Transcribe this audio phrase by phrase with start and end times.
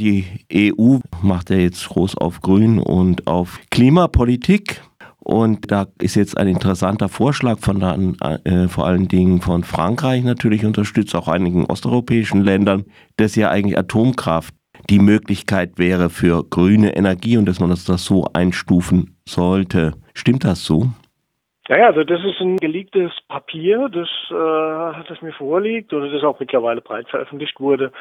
[0.00, 4.80] Die EU macht ja jetzt groß auf Grün und auf Klimapolitik.
[5.18, 7.98] Und da ist jetzt ein interessanter Vorschlag von der,
[8.44, 12.86] äh, vor allen Dingen von Frankreich natürlich unterstützt, auch einigen osteuropäischen Ländern,
[13.18, 14.54] dass ja eigentlich Atomkraft
[14.88, 19.92] die Möglichkeit wäre für grüne Energie und dass man das, das so einstufen sollte.
[20.14, 20.90] Stimmt das so?
[21.70, 26.40] Ja, also das ist ein geleaktes Papier, das, äh, das mir vorliegt oder das auch
[26.40, 27.92] mittlerweile breit veröffentlicht wurde.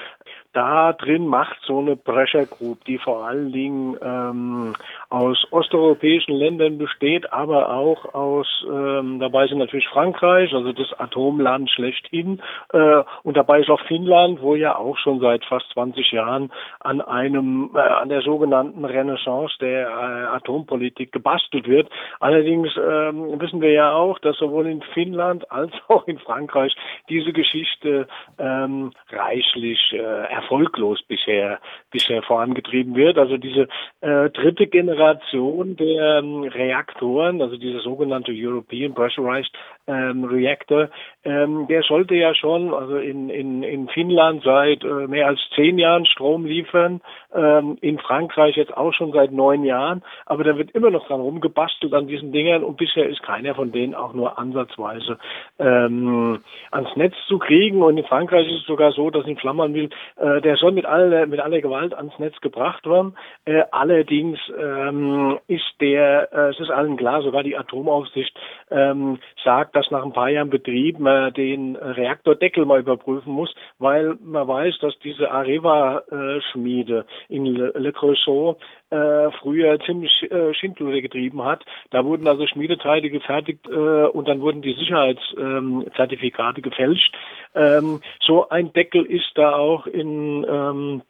[0.53, 4.73] Da drin macht so eine Pressure Group, die vor allen Dingen ähm,
[5.09, 11.70] aus osteuropäischen Ländern besteht, aber auch aus, ähm, dabei sind natürlich Frankreich, also das Atomland
[11.70, 12.41] schlechthin,
[12.73, 17.02] äh, und dabei ist auch Finnland, wo ja auch schon seit fast 20 Jahren an
[17.02, 21.88] einem, äh, an der sogenannten Renaissance der äh, Atompolitik gebastelt wird.
[22.20, 26.76] Allerdings ähm, wissen wir ja auch, dass sowohl in Finnland als auch in Frankreich
[27.09, 31.59] diese Geschichte ähm, reichlich äh, erfolglos bisher
[31.91, 33.17] bisher vorangetrieben wird.
[33.17, 33.67] Also diese
[34.02, 39.52] äh, dritte Generation der ähm, Reaktoren, also dieser sogenannte European Pressurized
[39.90, 40.90] ähm, Reactor,
[41.23, 45.80] ähm, der sollte ja schon also in, in, in Finnland seit äh, mehr als zehn
[45.80, 47.02] Jahren Strom liefern,
[47.34, 51.22] ähm, in Frankreich jetzt auch schon seit neun Jahren, aber da wird immer noch dran
[51.22, 55.17] rumgebastelt an diesen Dingern und bisher ist keiner von denen auch nur ansatzweise
[55.58, 56.40] ähm,
[56.72, 57.82] ans Netz zu kriegen.
[57.82, 61.26] Und in Frankreich ist es sogar so, dass in Flammernwil, äh, der soll mit aller,
[61.26, 63.16] mit aller Gewalt ans Netz gebracht werden.
[63.45, 68.38] Äh, allerdings ähm, ist der, äh, es ist allen klar, sogar die Atomaufsicht
[68.72, 74.17] ähm, sagt, dass nach ein paar Jahren Betrieb man den Reaktordeckel mal überprüfen muss, weil
[74.21, 78.58] man weiß, dass diese Areva-Schmiede in Le, Creusot
[78.89, 81.63] äh, früher ziemlich äh, Schindluder getrieben hat.
[81.91, 87.16] Da wurden also Schmiedeteile gefertigt äh, und dann wurden die Sicherheitszertifikate gefälscht.
[87.55, 91.03] Ähm, so ein Deckel ist da auch in ähm,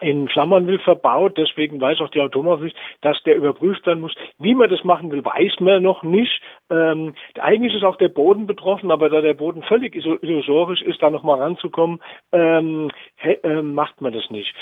[0.00, 4.14] in Flammernwil verbaut, deswegen weiß auch die Atomaufsicht, dass der überprüft werden muss.
[4.38, 6.40] Wie man das machen will, weiß man noch nicht.
[6.70, 11.10] Ähm, eigentlich ist auch der Boden betroffen, aber da der Boden völlig illusorisch ist, da
[11.10, 12.00] nochmal ranzukommen,
[12.32, 12.90] ähm,
[13.22, 14.54] äh, macht man das nicht.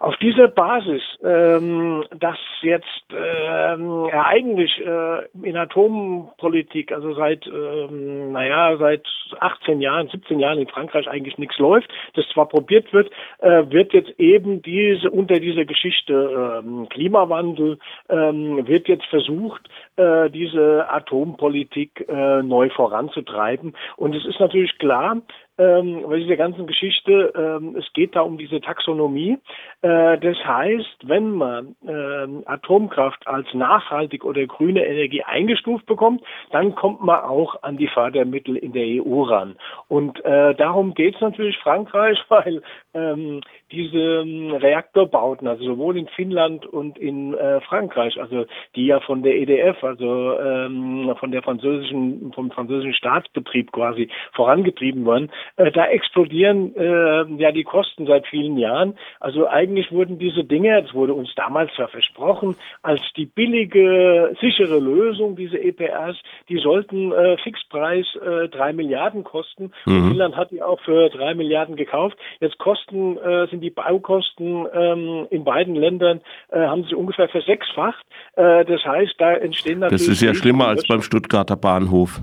[0.00, 3.95] Auf dieser Basis, ähm, dass jetzt ähm,
[4.26, 9.06] eigentlich äh, in Atompolitik, also seit, ähm, naja, seit
[9.40, 13.92] 18 Jahren, 17 Jahren in Frankreich eigentlich nichts läuft, das zwar probiert wird, äh, wird
[13.92, 17.78] jetzt eben diese unter dieser Geschichte ähm, Klimawandel
[18.08, 23.76] ähm, wird jetzt versucht, äh, diese Atompolitik äh, neu voranzutreiben.
[23.96, 25.22] Und es ist natürlich klar,
[25.58, 29.38] ähm, bei dieser ganzen Geschichte, ähm, es geht da um diese Taxonomie.
[29.82, 36.74] Äh, das heißt, wenn man äh, Atomkraft als nachhaltig oder grüne Energie eingestuft bekommt, dann
[36.74, 39.56] kommt man auch an die Fördermittel in der EU ran.
[39.88, 42.62] Und äh, darum geht es natürlich Frankreich, weil
[42.94, 43.40] ähm,
[43.72, 49.22] diese ähm, Reaktorbauten, also sowohl in Finnland und in äh, Frankreich, also die ja von
[49.22, 55.86] der EDF, also ähm, von der französischen, vom französischen Staatsbetrieb quasi vorangetrieben worden, äh, da
[55.86, 58.96] explodieren äh, ja die Kosten seit vielen Jahren.
[59.18, 64.78] Also eigentlich wurden diese Dinge, das wurde uns damals ja versprochen, als die billige, sichere
[64.78, 66.16] Lösung, diese EPRs,
[66.48, 69.72] die sollten äh, Fixpreis äh, drei Milliarden kosten.
[69.86, 70.08] Mhm.
[70.08, 72.16] Finnland hat die auch für drei Milliarden gekauft.
[72.40, 78.04] Jetzt kosten äh, sind die Baukosten ähm, in beiden Ländern äh, haben sie ungefähr versechsfacht.
[78.36, 80.06] Äh, das heißt, da entstehen natürlich.
[80.06, 82.20] Das ist ja schlimmer als beim Stuttgarter Bahnhof.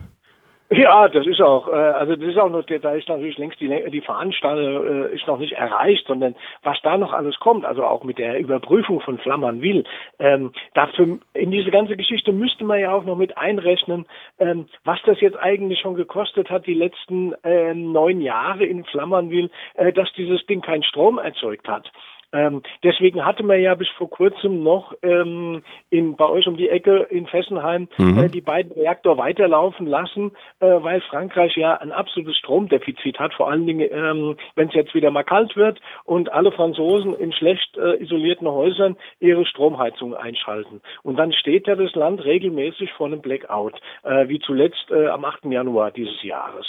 [0.76, 3.70] Ja, das ist auch, äh, also das ist auch noch, da ist natürlich längst die,
[3.92, 8.04] die Veranstaltung äh, ist noch nicht erreicht, sondern was da noch alles kommt, also auch
[8.04, 9.84] mit der Überprüfung von Flammernwil,
[10.18, 14.08] ähm, dafür in diese ganze Geschichte müsste man ja auch noch mit einrechnen,
[14.40, 19.52] ähm, was das jetzt eigentlich schon gekostet hat, die letzten äh, neun Jahre in Flammernwil,
[19.76, 21.92] äh, dass dieses Ding keinen Strom erzeugt hat.
[22.34, 26.70] Ähm, deswegen hatte man ja bis vor kurzem noch ähm, in, bei euch um die
[26.70, 28.18] Ecke in Fessenheim mhm.
[28.18, 33.50] äh, die beiden Reaktor weiterlaufen lassen, äh, weil Frankreich ja ein absolutes Stromdefizit hat, vor
[33.50, 37.78] allen Dingen, ähm, wenn es jetzt wieder mal kalt wird und alle Franzosen in schlecht
[37.78, 40.82] äh, isolierten Häusern ihre Stromheizung einschalten.
[41.04, 45.24] Und dann steht ja das Land regelmäßig vor einem Blackout, äh, wie zuletzt äh, am
[45.24, 45.46] 8.
[45.46, 46.66] Januar dieses Jahres.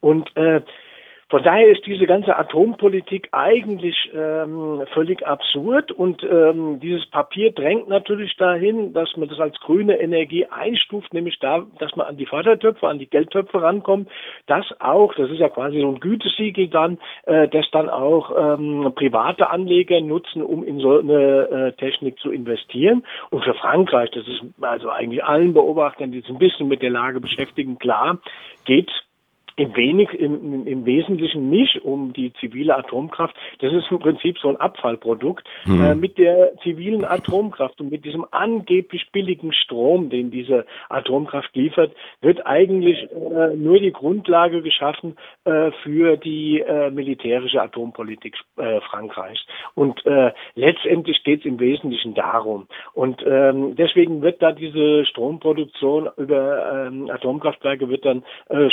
[0.00, 0.62] Und äh,
[1.32, 7.88] von daher ist diese ganze Atompolitik eigentlich ähm, völlig absurd und ähm, dieses Papier drängt
[7.88, 12.26] natürlich dahin, dass man das als grüne Energie einstuft, nämlich da, dass man an die
[12.26, 14.10] Fördertöpfe, an die Geldtöpfe rankommt,
[14.46, 18.92] dass auch, das ist ja quasi so ein Gütesiegel dann, äh, das dann auch ähm,
[18.94, 23.06] private Anleger nutzen, um in so eine äh, Technik zu investieren.
[23.30, 26.90] Und für Frankreich, das ist also eigentlich allen Beobachtern, die sich ein bisschen mit der
[26.90, 28.18] Lage beschäftigen, klar,
[28.66, 28.90] geht
[29.56, 33.34] im, wenig, im, im Wesentlichen nicht um die zivile Atomkraft.
[33.60, 35.46] Das ist im Prinzip so ein Abfallprodukt.
[35.66, 35.84] Mhm.
[35.84, 41.92] Äh, mit der zivilen Atomkraft und mit diesem angeblich billigen Strom, den diese Atomkraft liefert,
[42.20, 49.44] wird eigentlich äh, nur die Grundlage geschaffen äh, für die äh, militärische Atompolitik äh, Frankreichs.
[49.74, 52.66] Und äh, letztendlich geht es im Wesentlichen darum.
[52.94, 58.24] Und ähm, deswegen wird da diese Stromproduktion über ähm, Atomkraftwerke wird dann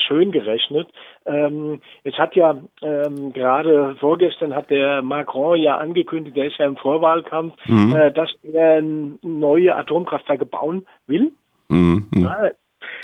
[0.07, 0.88] schön gerechnet gerechnet.
[1.25, 6.66] Ähm, es hat ja ähm, gerade vorgestern hat der Macron ja angekündigt, der ist ja
[6.66, 7.95] im Vorwahlkampf, mhm.
[7.95, 11.31] äh, dass er neue Atomkraftwerke bauen will.
[11.69, 12.07] Mhm.
[12.16, 12.50] Ja,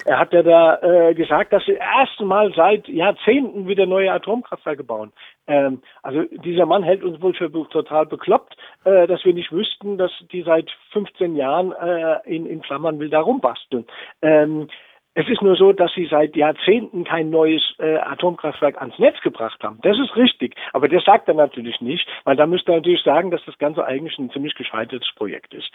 [0.06, 4.84] er hat ja da äh, gesagt, dass sie erst Mal seit Jahrzehnten wieder neue Atomkraftwerke
[4.84, 5.12] bauen.
[5.48, 9.98] Ähm, also dieser Mann hält uns wohl für total bekloppt, äh, dass wir nicht wüssten,
[9.98, 13.86] dass die seit 15 Jahren äh, in, in Klammern will da rumbasteln.
[14.22, 14.70] Ähm,
[15.16, 19.64] es ist nur so, dass sie seit Jahrzehnten kein neues äh, Atomkraftwerk ans Netz gebracht
[19.64, 19.80] haben.
[19.82, 20.56] Das ist richtig.
[20.74, 23.86] Aber das sagt er natürlich nicht, weil da müsste er natürlich sagen, dass das Ganze
[23.86, 25.72] eigentlich ein ziemlich gescheitertes Projekt ist.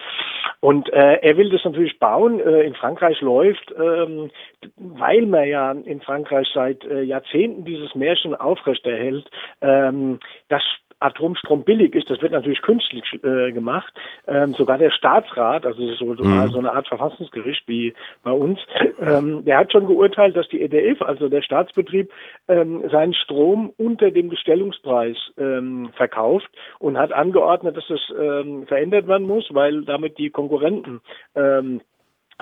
[0.60, 2.38] Und äh, er will das natürlich bauen.
[2.38, 4.30] Äh, in Frankreich läuft, ähm,
[4.76, 9.30] weil man ja in Frankreich seit äh, Jahrzehnten dieses Märchen aufrechterhält,
[9.62, 10.62] ähm, dass
[11.00, 13.92] Atomstrom billig ist, das wird natürlich künstlich äh, gemacht.
[14.26, 16.48] Ähm, sogar der Staatsrat, also so, mhm.
[16.50, 18.58] so eine Art Verfassungsgericht wie bei uns,
[19.00, 22.10] ähm, der hat schon geurteilt, dass die EDF, also der Staatsbetrieb,
[22.48, 26.48] ähm, seinen Strom unter dem Gestellungspreis ähm, verkauft
[26.78, 31.00] und hat angeordnet, dass das ähm, verändert werden muss, weil damit die Konkurrenten
[31.34, 31.80] ähm,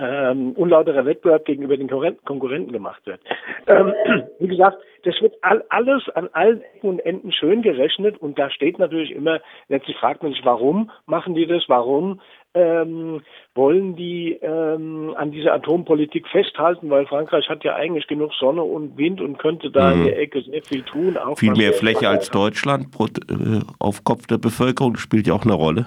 [0.00, 3.21] ähm, unlauterer Wettbewerb gegenüber den Konkurrenten gemacht wird.
[3.67, 3.93] Ähm,
[4.39, 8.50] wie gesagt, das wird all, alles an allen Ecken und Enden schön gerechnet und da
[8.50, 12.21] steht natürlich immer, letztlich fragt man sich, warum machen die das, warum
[12.55, 13.23] ähm,
[13.55, 18.97] wollen die ähm, an dieser Atompolitik festhalten, weil Frankreich hat ja eigentlich genug Sonne und
[18.97, 20.00] Wind und könnte da mhm.
[20.00, 21.19] in der Ecke sehr viel tun.
[21.37, 25.87] Viel mehr Fläche als Deutschland äh, auf Kopf der Bevölkerung spielt ja auch eine Rolle.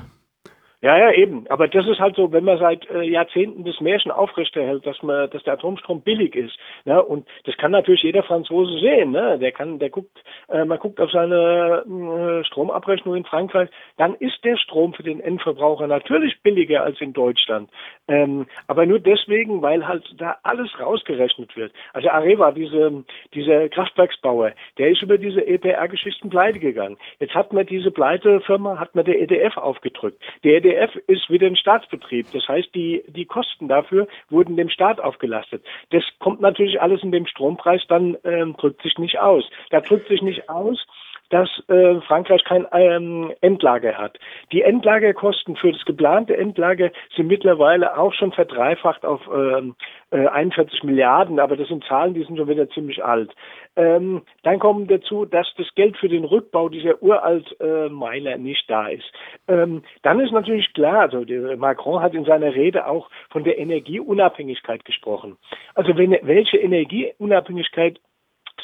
[0.84, 1.46] Ja, ja, eben.
[1.50, 5.30] Aber das ist halt so, wenn man seit äh, Jahrzehnten das Märchen aufrechterhält, dass man,
[5.30, 6.58] dass der Atomstrom billig ist.
[6.86, 7.02] Ne?
[7.04, 9.12] Und das kann natürlich jeder Franzose sehen.
[9.12, 9.38] Ne?
[9.38, 14.44] Der kann, der guckt, äh, man guckt auf seine äh, Stromabrechnung in Frankreich, dann ist
[14.44, 17.70] der Strom für den Endverbraucher natürlich billiger als in Deutschland.
[18.08, 21.74] Ähm, aber nur deswegen, weil halt da alles rausgerechnet wird.
[21.94, 23.04] Also Areva, diese,
[23.36, 26.98] dieser Kraftwerksbauer, der ist über diese EPR-Geschichten pleite gegangen.
[27.20, 30.20] Jetzt hat man diese Pleitefirma, hat man der EDF aufgedrückt.
[30.44, 32.28] Der EDF ZDF ist wieder ein Staatsbetrieb.
[32.34, 35.64] Das heißt, die, die Kosten dafür wurden dem Staat aufgelastet.
[35.92, 39.44] Das kommt natürlich alles in dem Strompreis, dann ähm, drückt sich nicht aus.
[39.70, 40.86] Da drückt sich nicht aus,
[41.32, 44.20] dass äh, Frankreich kein ähm, Endlager hat.
[44.52, 49.76] Die Endlagerkosten für das geplante Endlager sind mittlerweile auch schon verdreifacht auf ähm,
[50.12, 53.34] äh, 41 Milliarden, aber das sind Zahlen, die sind schon wieder ziemlich alt.
[53.78, 58.70] Ähm, dann kommen dazu, dass das Geld für den Rückbau dieser uralt äh, Meiler nicht
[58.70, 59.10] da ist.
[59.48, 61.24] Ähm, dann ist natürlich klar, also
[61.56, 65.38] Macron hat in seiner Rede auch von der Energieunabhängigkeit gesprochen.
[65.76, 68.00] Also wenn, welche Energieunabhängigkeit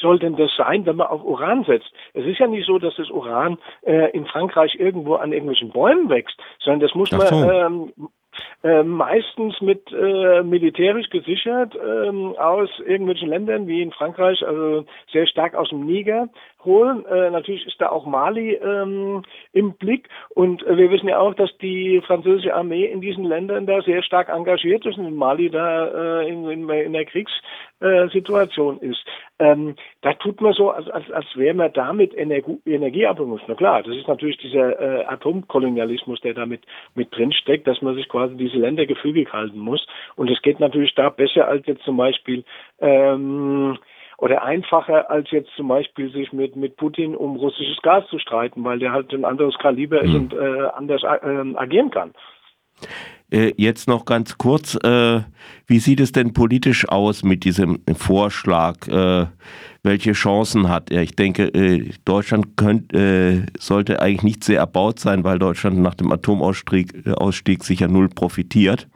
[0.00, 1.90] soll denn das sein, wenn man auf Uran setzt?
[2.14, 6.08] Es ist ja nicht so, dass das Uran äh, in Frankreich irgendwo an irgendwelchen Bäumen
[6.08, 7.92] wächst, sondern das muss man ähm,
[8.62, 15.26] äh, meistens mit äh, militärisch gesichert ähm, aus irgendwelchen Ländern wie in Frankreich, also sehr
[15.26, 16.28] stark aus dem Niger
[16.64, 17.06] holen.
[17.06, 19.22] Äh, natürlich ist da auch Mali ähm,
[19.52, 23.66] im Blick und äh, wir wissen ja auch, dass die französische Armee in diesen Ländern
[23.66, 28.80] da sehr stark engagiert ist und in Mali da äh, in, in, in der Kriegssituation
[28.80, 29.04] ist.
[29.40, 33.40] Ähm, da tut man so, als, als, als wäre man damit Energie, Energieabhängig.
[33.46, 36.62] Na klar, das ist natürlich dieser äh, Atomkolonialismus, der damit
[36.96, 39.86] mit drin steckt, dass man sich quasi diese Länder gefügig halten muss.
[40.16, 42.44] Und es geht natürlich da besser als jetzt zum Beispiel
[42.80, 43.78] ähm,
[44.18, 48.64] oder einfacher als jetzt zum Beispiel sich mit, mit Putin um russisches Gas zu streiten,
[48.64, 50.16] weil der halt ein anderes Kaliber ist mhm.
[50.16, 52.12] und äh, anders äh, agieren kann.
[53.30, 55.20] Äh, jetzt noch ganz kurz, äh,
[55.66, 58.88] wie sieht es denn politisch aus mit diesem Vorschlag?
[58.88, 59.26] Äh,
[59.82, 61.02] welche Chancen hat er?
[61.02, 61.50] Ich denke,
[62.04, 67.64] Deutschland könnt, äh, sollte eigentlich nicht sehr erbaut sein, weil Deutschland nach dem Atomausstieg Ausstieg
[67.64, 68.88] sicher null profitiert.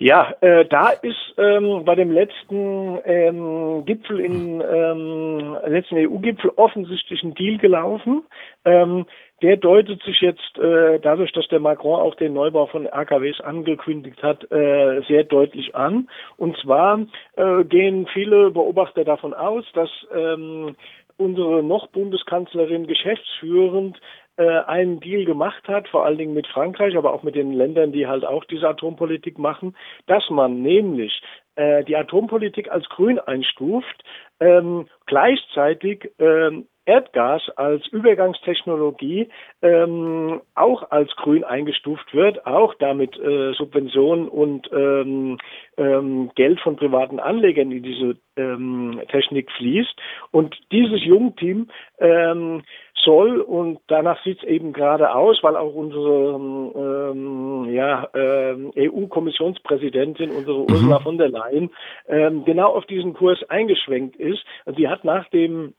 [0.00, 7.24] Ja, äh, da ist ähm, bei dem letzten ähm, Gipfel in ähm, letzten EU-Gipfel offensichtlich
[7.24, 8.22] ein Deal gelaufen.
[8.64, 9.06] Ähm,
[9.42, 14.22] der deutet sich jetzt äh, dadurch, dass der Macron auch den Neubau von AKWs angekündigt
[14.22, 16.08] hat, äh, sehr deutlich an.
[16.36, 20.74] Und zwar äh, gehen viele Beobachter davon aus, dass ähm,
[21.16, 24.00] unsere noch Bundeskanzlerin geschäftsführend
[24.38, 27.92] äh, einen Deal gemacht hat, vor allen Dingen mit Frankreich, aber auch mit den Ländern,
[27.92, 29.76] die halt auch diese Atompolitik machen,
[30.06, 31.20] dass man nämlich
[31.56, 34.04] äh, die Atompolitik als grün einstuft,
[34.40, 39.28] ähm, gleichzeitig ähm, Erdgas als Übergangstechnologie
[39.60, 45.36] ähm, auch als grün eingestuft wird, auch damit äh, Subventionen und ähm,
[45.76, 49.94] ähm, Geld von privaten Anlegern in diese ähm, Technik fließt.
[50.30, 51.68] Und dieses Jungteam
[51.98, 52.62] ähm,
[53.04, 60.30] soll, und danach sieht es eben gerade aus, weil auch unsere ähm, ja, ähm, EU-Kommissionspräsidentin,
[60.30, 60.66] unsere mhm.
[60.70, 61.70] Ursula von der Leyen,
[62.08, 64.42] ähm, genau auf diesen Kurs eingeschwenkt ist.
[64.76, 65.74] Sie hat nach dem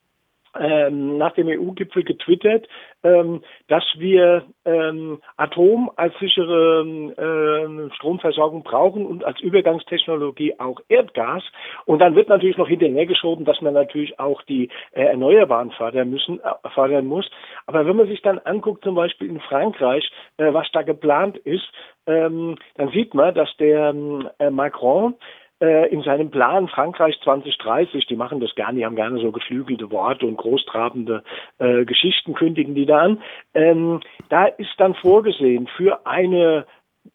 [0.57, 2.67] ähm, nach dem EU-Gipfel getwittert,
[3.03, 11.43] ähm, dass wir ähm, Atom als sichere ähm, Stromversorgung brauchen und als Übergangstechnologie auch Erdgas.
[11.85, 16.39] Und dann wird natürlich noch hinterhergeschoben, dass man natürlich auch die äh, Erneuerbaren fördern müssen,
[16.39, 17.29] äh, fördern muss.
[17.65, 21.67] Aber wenn man sich dann anguckt, zum Beispiel in Frankreich, äh, was da geplant ist,
[22.07, 23.93] ähm, dann sieht man, dass der
[24.39, 25.15] äh, Macron
[25.59, 30.25] in seinem Plan Frankreich 2030, die machen das gerne, die haben gerne so geflügelte Worte
[30.25, 31.23] und großtrabende
[31.57, 33.21] äh, Geschichten, kündigen die da an.
[33.53, 33.99] Ähm,
[34.29, 36.65] da ist dann vorgesehen für eine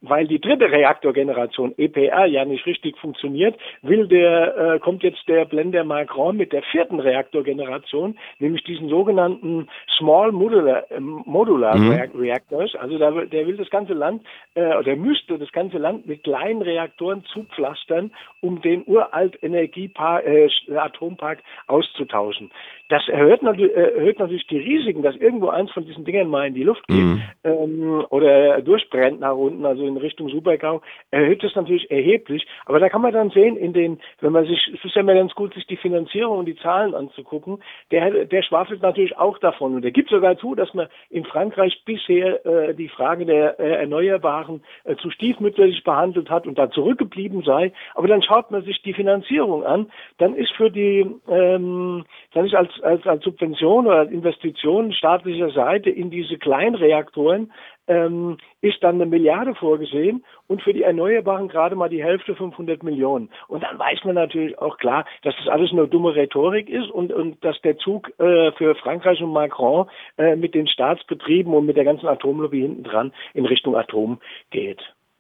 [0.00, 5.44] weil die dritte Reaktorgeneration EPR ja nicht richtig funktioniert, will der äh, kommt jetzt der
[5.44, 12.10] Blender Macron mit der vierten Reaktorgeneration, nämlich diesen sogenannten Small Modular, äh, Modular mhm.
[12.14, 12.74] Reactors.
[12.76, 14.22] Also da, der will das ganze Land
[14.54, 18.10] äh, oder müsste das ganze Land mit kleinen Reaktoren zupflastern,
[18.40, 22.50] um den uralt Energiepark äh, Atompark auszutauschen.
[22.88, 26.52] Das erhöht, natürlich, erhöht natürlich die Risiken, dass irgendwo eins von diesen Dingen mal in
[26.52, 27.22] die Luft geht mhm.
[27.42, 32.46] ähm, oder durchbrennt nach unten, also in Richtung Supergau, erhöht das natürlich erheblich.
[32.66, 35.14] Aber da kann man dann sehen, in den, wenn man sich, es ist ja immer
[35.14, 39.76] ganz gut, sich die Finanzierung und die Zahlen anzugucken, der, der schwafelt natürlich auch davon.
[39.76, 43.80] Und der gibt sogar zu, dass man in Frankreich bisher äh, die Frage der äh,
[43.80, 47.72] Erneuerbaren äh, zu stiefmütterlich behandelt hat und da zurückgeblieben sei.
[47.94, 52.54] Aber dann schaut man sich die Finanzierung an, dann ist für die, ähm, dann ist
[52.54, 57.52] als als, als Subvention oder Investition staatlicher Seite in diese Kleinreaktoren
[57.86, 62.82] ähm, ist dann eine Milliarde vorgesehen und für die Erneuerbaren gerade mal die Hälfte 500
[62.82, 63.30] Millionen.
[63.48, 67.12] Und dann weiß man natürlich auch klar, dass das alles nur dumme Rhetorik ist und,
[67.12, 71.76] und dass der Zug äh, für Frankreich und Macron äh, mit den Staatsbetrieben und mit
[71.76, 74.18] der ganzen Atomlobby hinten dran in Richtung Atom
[74.50, 74.82] geht.